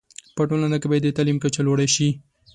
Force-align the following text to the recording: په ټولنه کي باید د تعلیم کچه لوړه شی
په 0.35 0.41
ټولنه 0.49 0.77
کي 0.81 0.87
باید 0.89 1.03
د 1.05 1.09
تعلیم 1.17 1.37
کچه 1.43 1.61
لوړه 1.67 1.87
شی 1.95 2.09